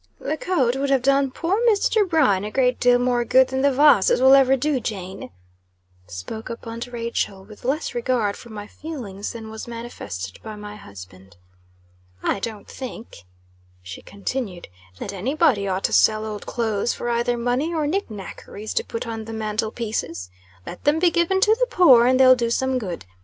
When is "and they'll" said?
22.07-22.33